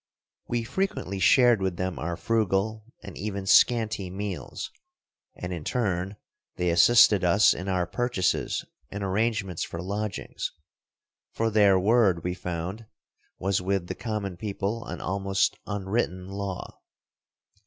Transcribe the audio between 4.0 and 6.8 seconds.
meals; and in turn they